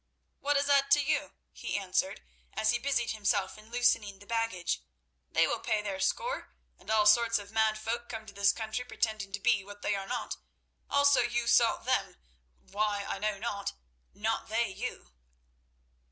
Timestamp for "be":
9.39-9.63